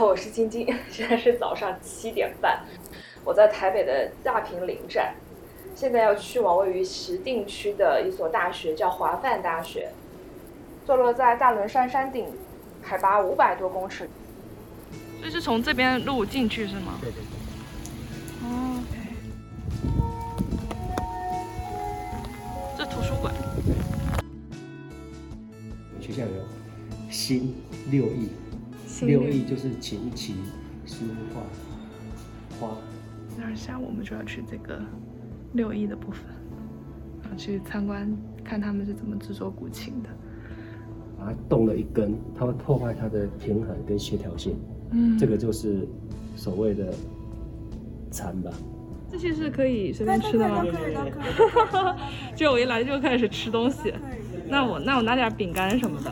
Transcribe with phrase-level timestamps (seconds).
[0.00, 2.64] 好，我是晶晶， 现在是早上七点半，
[3.22, 5.14] 我在台北的大平林站，
[5.76, 9.90] 现在要去往位于石碇区的一所大学，叫华范大学，
[10.86, 12.28] 坐落在大轮山山顶，
[12.80, 14.08] 海拔五百多公尺。
[15.18, 16.94] 所以是从这边路进去是吗？
[17.02, 17.26] 对对对。
[18.48, 18.82] 哦，
[22.78, 23.34] 这图书馆。
[26.00, 27.54] 学校有新
[27.90, 28.30] 六艺，
[29.06, 30.34] 六艺就是琴棋
[30.86, 31.04] 书
[31.34, 31.42] 画
[32.58, 32.76] 花。
[33.36, 34.80] 那下午我们就要去这个
[35.52, 36.24] 六艺的部分，
[37.22, 38.10] 然后去参观
[38.44, 40.08] 看他们是怎么制作古琴的。
[41.18, 44.56] 把它动了一根，它会破坏它的平衡跟协调性。
[44.90, 45.86] 嗯，这个就是
[46.34, 46.94] 所谓的
[48.10, 48.50] 蚕吧。
[49.10, 50.64] 这些是可以随便吃的吗？
[50.64, 52.34] 都可以，都可以。
[52.36, 53.92] 就我一来就开始吃东西，
[54.48, 56.10] 那我那我拿点饼干什么的。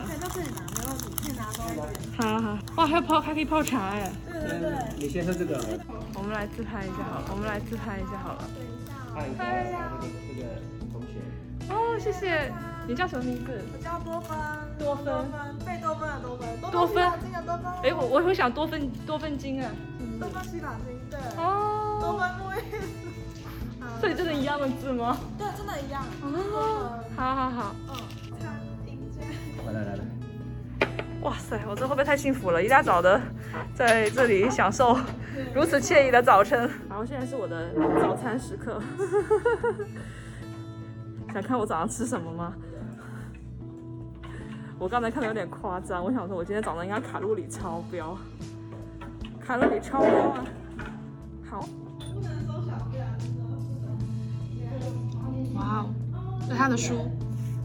[2.17, 4.11] 好好，哇，还有泡还可以泡茶哎。
[4.31, 4.71] 对对对。
[4.97, 5.63] 你先喝这个。
[6.15, 8.43] 我们来自拍一下好了，我们来自拍一下好了。
[9.15, 9.35] 看一
[9.71, 10.47] 下这个这个
[10.91, 11.19] 同学。
[11.69, 12.51] 哦，谢谢。
[12.87, 13.61] 你叫什么名字？
[13.71, 14.37] 我叫多芬。
[14.79, 15.05] 多芬。
[15.65, 16.71] 贝多芬的多芬。
[16.71, 17.11] 多芬。
[17.21, 17.71] 金的多芬。
[17.83, 19.69] 哎，我我会想多芬多芬金哎。
[20.19, 21.19] 多芬西塔金，对。
[21.37, 21.99] 哦。
[22.01, 22.61] 多芬木叶。
[23.99, 25.17] 所以真的一样的字吗？
[25.37, 26.03] 对，真的一样。
[26.21, 26.99] 哦。
[27.15, 27.75] 好好好。
[27.87, 27.95] 嗯。
[28.39, 29.27] 餐饮间。
[29.65, 30.18] 来来来。
[31.21, 32.63] 哇塞，我这会不会太幸福了？
[32.63, 33.21] 一大早的，
[33.73, 34.97] 在这里享受
[35.53, 36.69] 如此惬意的早晨。
[36.87, 38.81] 然后现在是我的早餐时刻。
[41.33, 42.53] 想看我早上吃什么吗？
[44.79, 48.17] 我刚才看的有点夸张，我想说我今天早上应该卡路里超标，
[49.45, 50.45] 卡路里超标啊！
[51.49, 51.67] 好。
[51.99, 53.05] 不能收小便。
[55.53, 55.89] 哇哦，
[56.47, 56.93] 这是他的书，《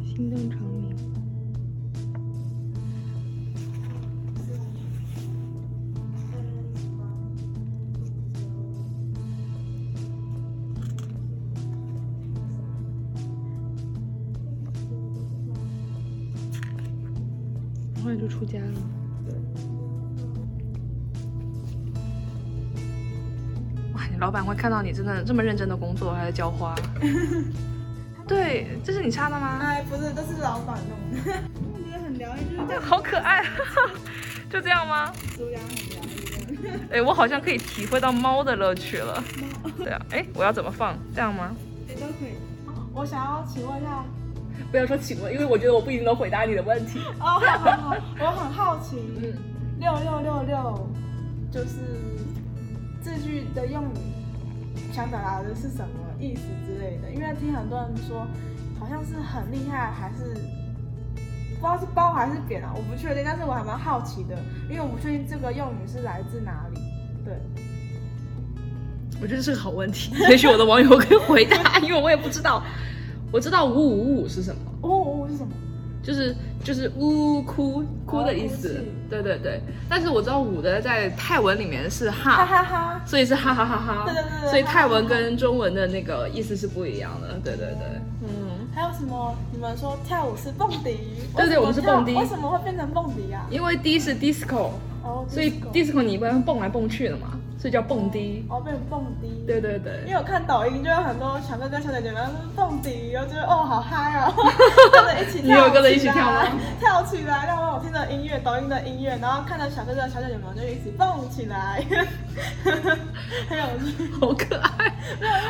[0.04, 0.58] 心动成
[18.04, 18.08] 名》。
[18.08, 18.66] 后来就出家了。
[23.94, 26.74] 哇，你老板会看到你真的这么认真的工作，还在浇花。
[28.28, 29.58] 对，这是你插的吗？
[29.62, 31.32] 哎，不是，这是老板弄的。
[31.72, 32.82] 我觉得很疗愈，就是这样。
[32.82, 33.44] 好可爱，
[34.50, 35.12] 就这样吗？
[35.36, 35.96] 猪羊很疗
[36.50, 36.68] 愈。
[36.92, 39.22] 哎，我好像可以体会到猫的乐趣了。
[39.76, 40.96] 对啊，哎，我要怎么放？
[41.14, 41.54] 这样吗？
[41.88, 42.36] 也都可以。
[42.94, 44.04] 我想要请问一下。
[44.70, 46.98] 不要说请问，因为我觉得我不一定能回答你的问题。
[47.20, 49.32] 哦，好好好，我很好奇，嗯，
[49.78, 50.88] 六六六六
[51.50, 51.76] 就是
[53.02, 57.10] 这句的用语，想表达的是什么意思之类的？
[57.10, 58.26] 因为听很多人说，
[58.80, 60.34] 好像是很厉害，还是
[61.60, 62.72] 不知道是褒还是贬啊？
[62.74, 64.36] 我不确定，但是我还蛮好奇的，
[64.68, 66.80] 因为我不确定这个用语是来自哪里。
[67.24, 67.34] 对，
[69.22, 72.62] 我觉得是个好问题，也许我的网友可以回答，因为我也不知道。
[73.34, 74.60] 我知道五五五五是什么？
[74.84, 75.50] 五五五是什么？
[76.04, 78.80] 就是就是呜呜哭哭的意思。
[79.10, 79.60] 对对对。
[79.88, 84.04] 但是我知道五的在泰文里面是哈哈哈哈，所以是哈哈哈哈。
[84.06, 84.50] 对对对。
[84.50, 87.34] 所以泰文跟中文的那个意思是不一样的。
[87.42, 88.00] 对对对。
[88.22, 88.68] 嗯。
[88.72, 89.34] 还有什么？
[89.50, 90.96] 你们说跳舞是蹦迪？
[91.34, 92.14] 对对，我们是蹦迪。
[92.14, 93.44] 为什么会变成蹦迪啊？
[93.50, 94.70] 因为迪是 disco，
[95.28, 97.36] 所以 disco 你一般蹦来蹦去的嘛。
[97.64, 99.42] 这叫蹦迪哦，变成蹦迪。
[99.46, 102.22] 对对对，因为我看抖音就有很多小哥哥、小姐姐们
[102.54, 104.34] 蹦迪，我觉得哦好嗨哦，
[104.92, 106.46] 跟着一起跳，你有跟着一起跳吗？
[106.78, 111.82] 跳起来，让我听着音乐，抖音的音乐，然后看到小哥哥、小姐姐们就一起蹦起来，
[113.48, 114.92] 很有趣，好可爱，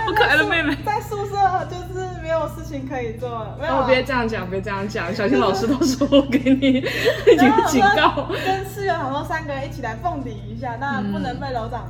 [0.06, 0.72] 好可爱的妹妹。
[0.86, 1.34] 在宿舍
[1.68, 3.82] 就是没有事情可以做，没有。
[3.88, 8.28] 别这样讲，别这样讲，小心老师到时候给你 一个警告。
[8.46, 11.84] 跟室友很多三个人一起来蹦迪一下，那不能被楼长。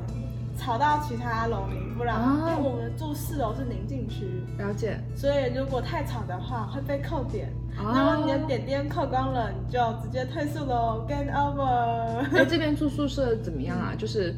[0.58, 4.98] 吵到其他楼民，不然因为我们住四楼是宁静区，了解。
[5.14, 12.24] 所以如果太吵的话会被扣点，然后你的点点扣光了，你就直接退宿喽，game over。
[12.36, 13.92] 哎，这边住宿舍怎么样啊？
[13.96, 14.34] 就是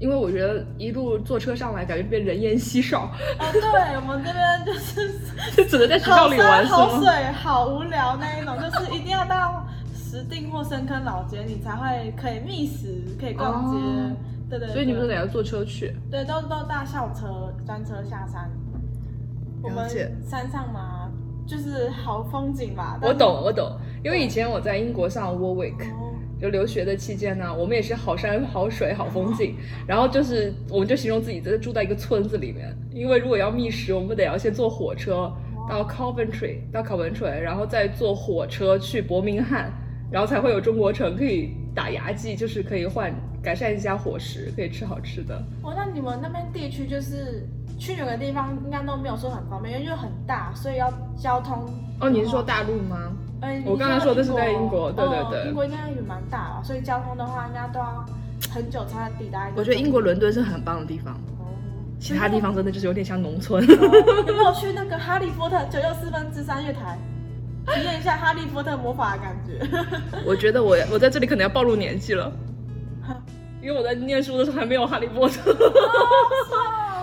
[0.00, 3.10] 因为我觉得一路坐车上来，感觉这边人烟稀少。
[3.38, 3.60] 哦，对，
[3.96, 5.10] 我们这边就是
[5.56, 14.16] 就只能在学校里玩，好水，好无聊那一种，就是一定要到石碇或深坑老街，你才会可以觅食，可以逛街。
[14.58, 15.94] 对对，所以你们都得要坐车去？
[16.10, 18.50] 对，都都大校车专车下山。
[19.62, 19.88] 我们
[20.22, 21.10] 山上嘛，
[21.46, 22.98] 就是好风景吧。
[23.00, 25.86] 我懂，我懂，因为以前我在英国上 Warwick，
[26.38, 29.56] 就留学的期间呢，我们也是好山好水好风景。
[29.86, 35.32] 然后就是，我们就形容自己在住在一个村子里面，因为如果要觅食，我们得要先坐火车
[35.66, 39.72] 到 Coventry，到考文垂，然后再坐火车去伯明翰。
[40.12, 43.12] 然后才会有中国城可以打牙祭，就是可以换
[43.42, 45.42] 改善一下伙食，可以吃好吃的。
[45.62, 47.48] 哦，那你们那边地区就是
[47.78, 51.64] 去哪个地方应该都没有说很方便，因为就很大，所以要交通。
[51.98, 53.10] 哦，你是说大陆吗？
[53.40, 55.48] 嗯，我刚才说的是在英国，对对对。
[55.48, 58.04] 英国应该也蛮大了，所以交通的话应该都要
[58.50, 59.50] 很久才能抵达。
[59.56, 61.18] 我觉得英国伦敦是很棒的地方，
[61.98, 63.66] 其他地方真的就是有点像农村。
[63.66, 66.98] 有没有去那个哈利波特九又四分之三月台？
[67.74, 69.60] 体验一下哈利波特魔法的感觉。
[70.26, 72.32] 我觉得我我在这里可能要暴露年纪了，
[73.62, 75.54] 因为我在念书的时候还没有哈利波特。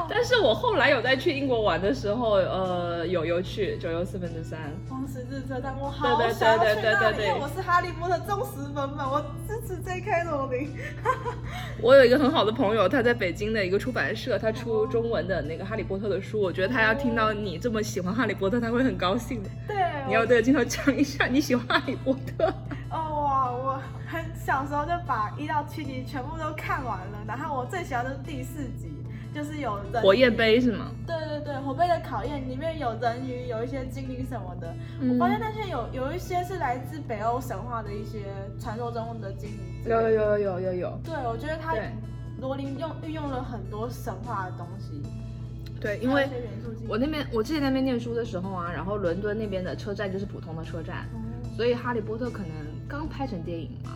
[0.09, 4.59] 但是我后来有在去英国玩的时候，呃，有有去九又四分之三。
[4.89, 10.23] 黄石日车站，我好想要去那里，因为我是哈利波特忠实粉粉，我支持 J.K.
[10.23, 10.75] 罗琳。
[11.81, 16.41] 我有一个很好的朋友，他在北京的一个出版社，他出中文的那个哈利波特的书。
[16.41, 19.50] 我觉得他要听到你这么喜欢哈利波特，他会很高兴的。
[19.67, 19.77] 对，
[20.07, 22.45] 你要对着镜头讲一下你喜欢哈利波特。
[22.89, 28.98] 哦哇，我很小时候就把一到七集全部都看完了，然后我最喜欢的是第四集。
[29.33, 30.91] 就是有人火焰杯是吗？
[31.05, 34.73] 对对对，火杯的考验里面有人鱼，有一些精灵什么的。
[35.01, 38.25] 我发现那些有有一些是来自北欧神话的一些
[38.59, 39.83] 传说中的精灵。
[39.85, 40.99] 有有有有有有。
[41.03, 41.75] 对，我觉得他
[42.39, 45.01] 罗琳用运用了很多神话的东西。
[45.79, 46.27] 对，因为
[46.87, 51.07] 我那边我之前那边念书的时候啊，然后伦敦那边的车站就是普通的车站，
[51.55, 52.49] 所以哈利波特可能
[52.87, 53.91] 刚拍成电影嘛。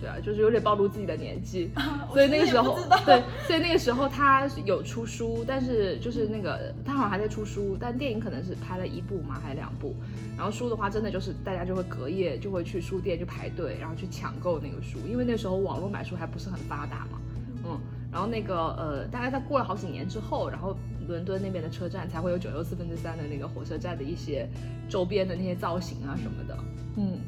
[0.00, 1.70] 对啊，就是有点暴露自己的年纪，
[2.12, 9.94] 所以那个时候，对，所以那个时候他有出书，但是就是那个他好像还在出书，但电影可能是拍了一部嘛，还是两部。
[10.36, 17.20] 然后书的话，真的就是大家就会隔夜就会去书店就排队，然后去抢购那个书，因为那时候网络买书还不是很发达嘛，
[17.64, 17.78] 嗯。
[18.10, 20.76] 然后那个呃，大概在过了好几年之后，然后
[21.06, 24.48] 伦敦那边的车站才会有九又四分之三的那个火车站的一些
[24.88, 26.58] 周边的那些造型啊什么的，
[26.96, 27.18] 嗯。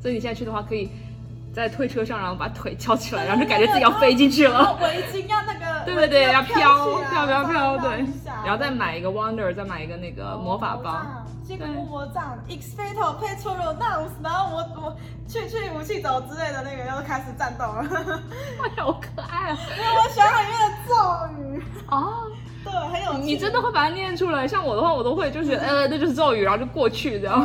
[0.00, 0.88] 所以你现在去的话可以。
[1.52, 4.78] 在推车上，然后把腿翘起来，然后就感觉自己要飞进去了。
[4.80, 6.56] 围巾要那个， 对对对，要飘
[7.10, 8.04] 飘飘飘，对。
[8.44, 11.02] 然后再买一个 Wonder，再买一个那个魔法包。
[11.46, 17.84] 这个魔杖，X Fatal Petrol Dance，然后我我去去武器走之类的那个，又开始战斗了。
[18.62, 19.58] 哎呀，好可爱啊！
[19.76, 20.94] 因为我喜欢里面的咒
[21.42, 21.64] 语。
[21.88, 22.28] 哦，
[22.64, 23.12] 对，很有。
[23.14, 24.46] 你真的会把它念出来？
[24.46, 27.44] 像我的话，我都会，就是呃，那就是咒语，然后就过去这样。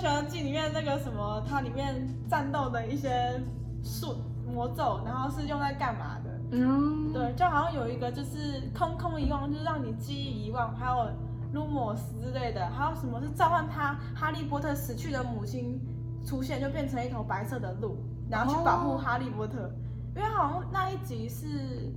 [0.00, 3.38] 喜欢记里面那个什么，它里面战斗的一些
[3.84, 4.16] 术
[4.50, 6.30] 魔咒，然后是用在干嘛的？
[6.52, 11.10] 嗯，对，就好像有一个就是空空遗忘，就是让你记忆遗忘，还有
[11.52, 15.78] 卢莫斯之类的，还有什么是召唤他哈利波特死去的母亲
[16.24, 17.98] 出现，就变成一头白色的鹿，
[18.30, 19.70] 然后去保护哈利波特。
[20.16, 21.92] 因为好像那一集是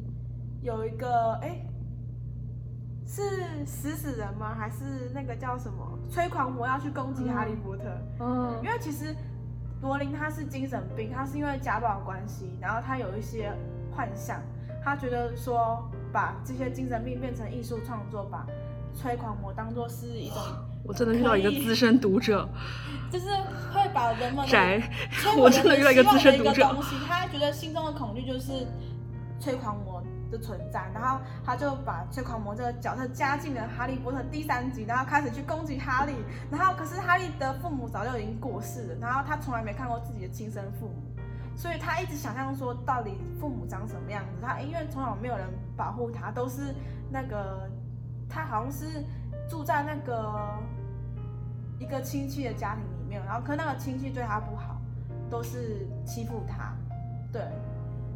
[0.61, 1.65] 有一个哎。
[3.65, 4.55] 是死死人吗？
[4.57, 7.83] 还是那个叫什么催狂魔要去攻击哈利波特？
[8.19, 9.15] 嗯，因为其实
[9.81, 13.51] 罗琳他是精神病，他是因为家暴关系，然后他有一些
[13.95, 14.41] 幻想，
[14.83, 18.45] 他觉得说把这些精神病变成艺术创作，把
[18.95, 20.37] 催狂魔当做是一种，
[20.83, 22.47] 我真的遇到一个资深读者，
[23.11, 23.27] 就是
[23.73, 24.81] 会把人们宅，
[25.37, 26.63] 我真的遇到一个资深读者，
[27.07, 28.67] 他觉得心中的恐惧就是
[29.39, 30.03] 催狂魔。
[30.33, 36.15] 的存在，然后他就把催狂魔这个角色加进了《哈利波特》第三集，然后开始去攻击哈利。
[36.49, 40.95] 然后可是哈利的父母早就已经过世了，然后他从来没看过自己的亲生父母，
[41.55, 44.41] 所以他一直想象说到底父母长什么样子。
[44.41, 46.73] 他因为从小没有人保护他，都是
[47.11, 47.69] 那个
[48.27, 49.05] 他好像是
[49.47, 50.59] 住在那个
[51.79, 54.81] 一个亲戚的家庭里面，然后可那个亲戚对他不好，
[55.29, 56.73] 都是欺负他，
[57.31, 57.41] 对。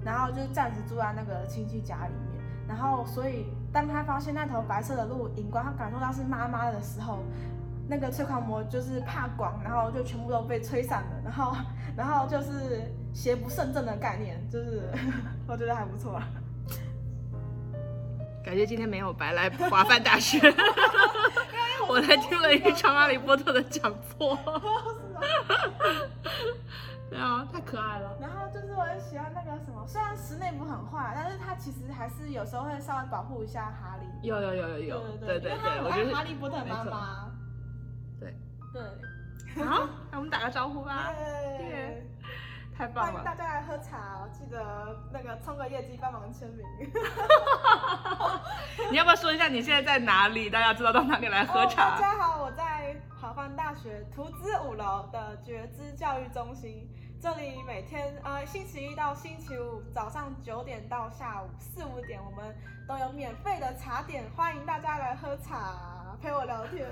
[0.04, 7.24] 然后就是暂时住在那个亲戚家里面，然后所以当他发现那头白色的鹿荧光，他感受到是妈妈的时候，
[7.88, 11.56] 那个催狂魔就是怕光，然后就全部都被吹散了，然后
[11.96, 14.90] 然后就是邪不胜正的概念，就是
[15.48, 16.22] 我觉得还不错。
[18.46, 20.40] 感觉今天没有白来华范大学，
[21.90, 24.40] 我来听了一场哈利波特的讲座。
[27.10, 28.18] 对啊，太可爱了。
[28.20, 34.28] 然后就是我很喜欢那个什么，虽然石内不很坏，但是他其实还是有时候会稍微保护一下哈利。
[34.28, 37.32] 有有有有有，对对对，我觉得哈利波特妈妈。
[38.20, 38.36] 对
[38.74, 38.84] 对。
[39.64, 41.12] 好，那我们打个招呼吧。
[41.16, 42.04] 对
[42.78, 43.12] 太棒了！
[43.14, 46.64] 欢迎大家来喝茶哦，记得那个冲个业绩帮忙签名。
[48.92, 50.48] 你要不要说一下你现在在哪里？
[50.48, 51.96] 大家知道到哪里来喝茶？
[51.96, 52.64] 大家好，我在
[53.28, 56.88] 华范大学图资五楼的觉知教育中心，
[57.20, 62.56] 这里每天呃星期一到星期五早上九点到下午四五点，我们
[62.88, 66.88] 都有免费的茶点，欢迎大家来喝茶，陪我聊天。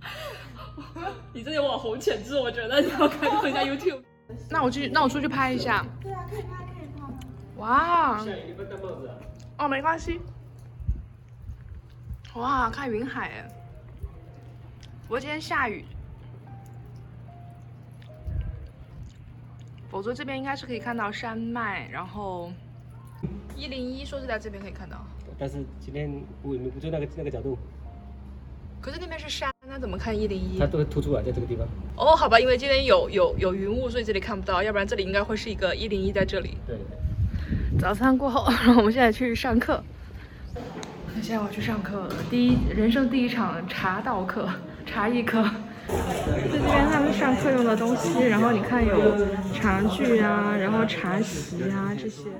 [1.34, 4.02] 你这有网红潜质，我觉得你要开放一下 YouTube。
[4.48, 5.84] 那我去，那我出去拍一下。
[6.00, 7.02] 对啊，可以拍，可以拍。
[7.58, 8.18] 哇？
[9.58, 10.22] 哦，没关系。
[12.36, 13.46] 哇，看云海哎！
[15.06, 15.84] 不过今天下雨，
[19.90, 22.50] 否则这边应该是可以看到山脉，然后
[23.54, 25.04] 一零一说是在这边可以看到，
[25.38, 26.10] 但是今天
[26.42, 27.58] 我你不就那个那个角度，
[28.80, 30.66] 可是那边是山，那怎么看一零一它？
[30.66, 31.66] 都会凸出来在这个地方。
[31.96, 36.56] 哦，好吧，因为今天有有有云雾，所以这里看不到，要不然这里应该会是一个一零一在这里。
[36.66, 36.78] 对。
[37.78, 38.44] 早餐过后，
[38.78, 39.84] 我们现在去上课。
[41.22, 44.48] 现在我去上课了，第一人生第一场茶道课、
[44.86, 45.42] 茶艺课。
[46.26, 48.96] 在这边他们上课用的东西，然后你看有
[49.52, 52.30] 茶具啊，然后茶席啊这些。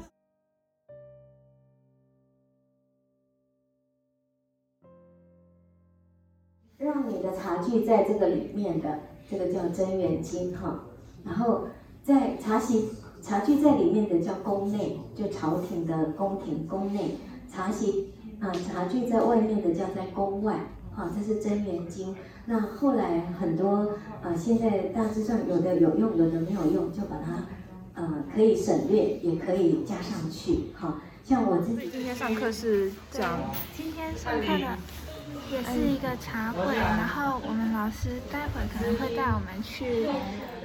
[6.78, 8.98] 让你的茶具在这个里面的，
[9.30, 10.84] 这个叫真元经哈。
[11.24, 11.66] 然后
[12.02, 17.16] 在茶席茶具在里面的叫宫内，就朝廷的宫廷宫内。
[17.50, 20.58] 茶席啊茶具在外面的叫在宫外，
[20.96, 22.14] 哈，这是真元经。
[22.46, 27.46] 那后来很多呃现在大致上有的有用，有的没有用，就把它
[27.94, 30.98] 呃可以省略，也可以加上去，好。
[31.24, 33.40] 像我自己今天上课是讲
[33.74, 34.76] 今天上课的
[35.50, 40.08] 也是一个茶会，然后我们老师待会可能会带我们去，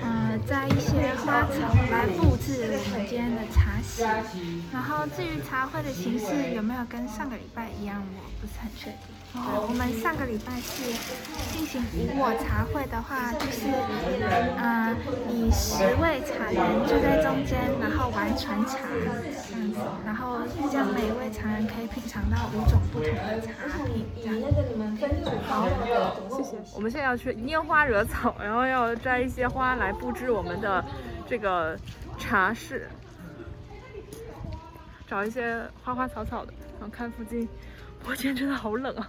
[0.01, 4.03] 呃，摘一些花草来布置我们今天的茶席。
[4.71, 9.15] 然后至于茶会的形式有没有跟上个礼拜一样，我不是很确定。
[9.31, 10.89] 我们上个礼拜是
[11.53, 13.69] 进行无我茶会的话，就是，
[14.57, 14.89] 呃，
[15.29, 16.57] 以十位茶人
[16.89, 19.13] 坐在中间，然后玩传茶这样
[19.69, 23.53] 子，然后这样每一位茶人可以品尝到五种不同的茶
[23.85, 24.09] 品。
[24.17, 25.67] 这样那个你们分组好，
[26.35, 26.57] 谢谢。
[26.73, 30.83] 我们现在要去拈花惹草，然后要摘一些花来布置我们的
[31.27, 31.77] 这个
[32.17, 32.89] 茶室，
[35.07, 37.47] 找一些花花草草的，然后看附近。
[38.05, 39.07] 我今天真的好冷啊！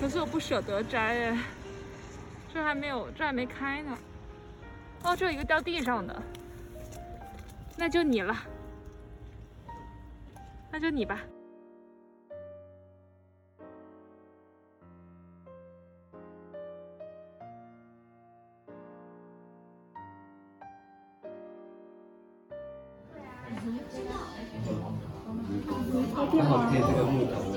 [0.00, 1.38] 可是我不舍得摘哎，
[2.52, 3.96] 这还没有，这还没开呢。
[5.04, 6.20] 哦，这有一个掉地上的，
[7.80, 8.36] 那就你了。
[10.70, 11.18] 那就你吧。
[26.32, 27.56] 刚好配这个木头。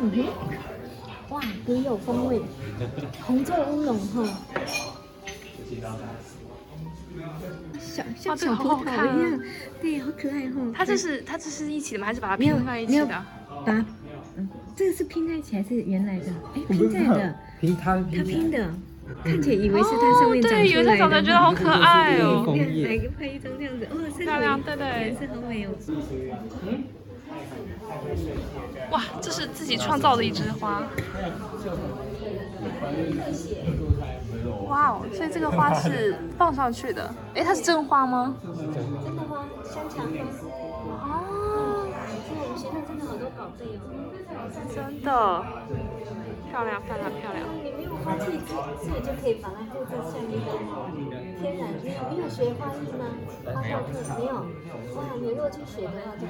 [0.00, 0.16] 嗯哼，
[1.28, 2.40] 哇，别有风味，
[3.26, 4.24] 红色乌龙哈，
[7.96, 9.40] 小像小葡萄一样，
[9.80, 10.72] 对，好可爱哦。
[10.74, 12.06] 它这是它这是一起的吗？
[12.06, 13.06] 还是把它拼在一起的？
[13.06, 13.24] 把，
[14.36, 16.26] 嗯，这个是拼在一起还是原来的？
[16.54, 18.70] 哎，拼在的，拼它它拼的，
[19.24, 20.68] 看起来以为是它上面长出来的。
[20.68, 22.44] 对以为它长得觉得好可爱哦
[22.84, 25.70] 来个拍一张这样子，哦，三漂亮对对颜色好美哦。
[28.90, 30.82] 哇，这是自己创造的一枝花。
[34.68, 37.12] 哇哦，所以这个花是放上去的。
[37.34, 38.36] 哎，它是真花吗？
[38.42, 38.72] 真
[39.16, 40.18] 的花，香肠花。
[41.06, 41.88] 哦，
[42.26, 43.80] 现在我们学校真的好多宝贝哦。
[44.72, 45.10] 真的，
[46.50, 47.42] 漂亮漂亮漂亮。
[47.62, 50.50] 你没有花器具，所以就可以把它布置像一个
[51.40, 51.74] 天然。
[51.82, 53.02] 你有你有学花艺吗？
[53.44, 54.34] 花道课没有。
[54.94, 56.26] 哇，你如果去学的话就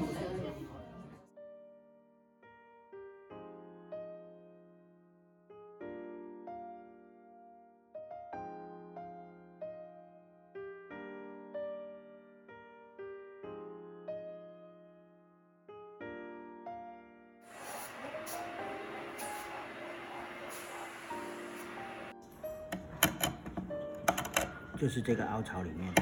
[24.77, 25.93] 就是这个凹槽里面。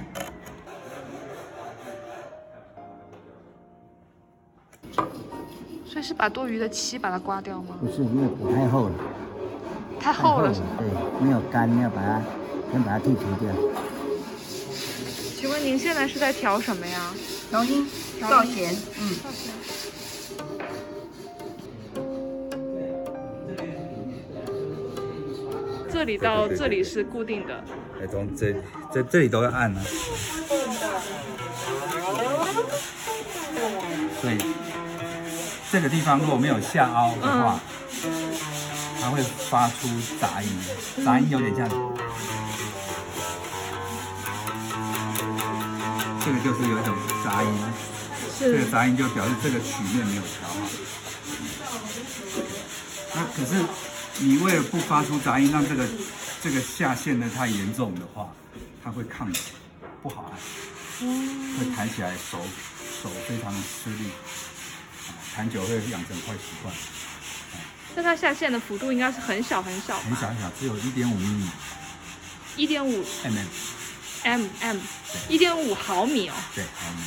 [5.86, 7.76] 所以是把多余的漆把它刮掉吗？
[7.80, 8.94] 不是，因为补太厚了，
[10.00, 10.66] 太厚了是吗？
[10.78, 10.88] 对，
[11.24, 12.20] 没有干，要把它
[12.72, 13.54] 先把它剔除掉。
[15.36, 17.14] 请问您现在是在调什么呀？
[17.50, 17.86] 调音、
[18.18, 19.14] 调弦，嗯，
[25.92, 27.62] 这里到这里是固定的，
[28.00, 28.54] 哎，从这
[28.92, 29.82] 这这里都要按啊。
[34.20, 34.38] 所以
[35.70, 37.60] 这个地方如果没有下凹的话，
[39.00, 39.88] 它会发出
[40.20, 40.48] 杂音，
[41.04, 41.68] 杂音有点像。
[46.24, 47.48] 这个就是有一种杂音，
[48.40, 50.56] 这个杂音就表示这个曲面没有调好。
[53.14, 53.62] 那可是
[54.20, 55.84] 你为了不发出杂音，让这个
[56.44, 58.30] 这个下陷的太严重的话，
[58.84, 59.40] 它会抗击，
[60.02, 61.08] 不好按，
[61.58, 62.38] 会弹起来手
[63.02, 64.10] 手非常的吃力，
[65.34, 66.74] 弹久会养成坏习惯。
[67.94, 71.48] 那它下陷的幅度应该是很小很小，很小很小，只有一点五米，
[72.56, 73.46] 一点五 mm。
[74.24, 74.76] m m，
[75.30, 76.34] 一点五毫米哦。
[76.54, 77.02] 对，毫米。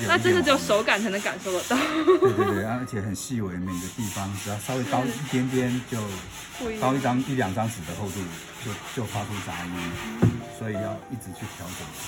[0.00, 1.76] 那真的只有手感才能感受得到。
[1.76, 5.98] 对对对，而且很细微，每个地方只要稍微高一点点，就
[6.80, 8.20] 高一张一两张纸的厚度，
[8.64, 9.72] 就就发出杂音，
[10.58, 12.06] 所以要一直去调整它。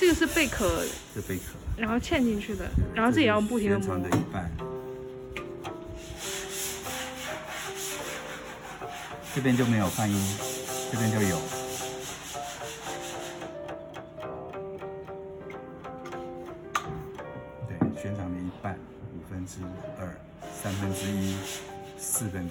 [0.00, 1.42] 这个是贝壳，是贝壳，
[1.76, 3.98] 然后嵌进去的，然后这也要不停的磨。
[3.98, 4.50] 的一半。
[9.34, 10.36] 这边就没有泛音，
[10.90, 11.40] 这边就有。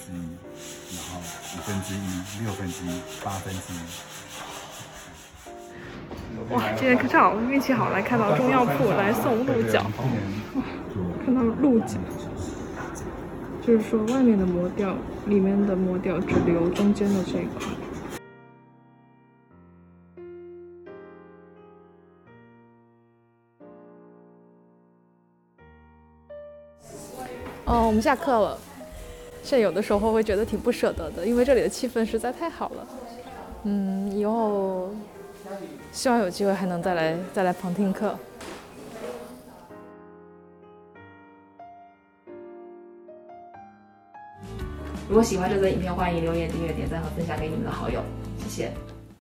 [0.08, 0.38] 之一，
[0.96, 3.78] 然后五分之一，六分之一，八分之一。
[6.50, 9.86] 哇，今天正好运气好，来看到中药铺来送鹿角，
[11.26, 11.98] 看到鹿角，
[13.62, 14.96] 就是说外面的磨掉，
[15.26, 17.68] 里面的磨掉，只留中间的这一块。
[27.66, 28.58] 哦，我们下课了。
[29.48, 32.88] 现有的时候会觉得挺不舍得的，因为这里的气氛实在太好了。
[33.64, 34.90] 嗯，以后
[35.94, 38.14] 希望有机会还能再来再来旁听课。
[45.08, 48.02] 如果喜欢这则影片，欢迎留言、订阅、点赞和分享给你们的好友，
[48.40, 48.97] 谢谢。